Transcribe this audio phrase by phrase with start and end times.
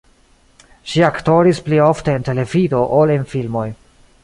[0.93, 3.71] Ŝi aktoris pli ofte en televido ol en filmoj.